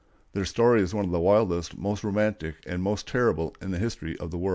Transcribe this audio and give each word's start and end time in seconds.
Their 0.33 0.45
story 0.45 0.81
is 0.81 0.95
one 0.95 1.05
of 1.05 1.11
the 1.11 1.19
wildest, 1.19 1.77
most 1.77 2.03
romantic, 2.03 2.55
and 2.65 2.81
most 2.81 3.07
terrible 3.07 3.53
in 3.61 3.69
the 3.69 3.77
history 3.77 4.17
of 4.17 4.31
the 4.31 4.37
world. 4.39 4.49